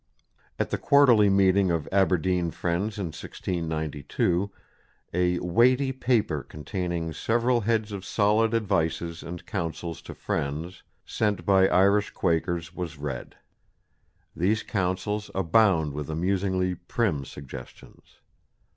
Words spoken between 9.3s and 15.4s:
Counsells to friends" sent by Irish Quakers, was read. These counsels